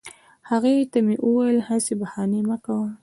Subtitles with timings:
[0.49, 2.87] هغې ته مې وویل هسي بهانې مه کوه